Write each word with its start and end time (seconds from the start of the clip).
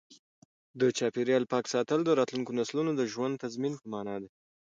د 0.79 0.81
چاپیریال 0.97 1.43
پاک 1.51 1.65
ساتل 1.73 1.99
د 2.05 2.09
راتلونکو 2.19 2.51
نسلونو 2.59 2.91
د 2.95 3.01
ژوند 3.13 3.33
د 3.35 3.41
تضمین 3.43 3.73
په 3.79 3.85
مانا 3.93 4.15
دی. 4.21 4.29